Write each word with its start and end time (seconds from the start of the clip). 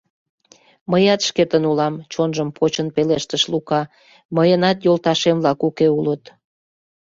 —Мыят 0.91 1.21
шкетын 1.27 1.63
улам,— 1.71 1.95
чонжым 2.11 2.49
почын 2.57 2.87
пелештыш 2.95 3.43
Лука,— 3.51 3.81
мыйынат 4.35 4.77
йолташем-влак 4.85 5.59
уке 5.67 5.87
улыт. 5.99 6.23